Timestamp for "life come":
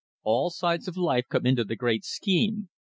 0.97-1.45